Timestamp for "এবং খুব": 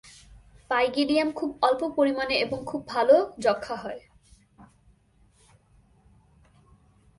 2.35-2.81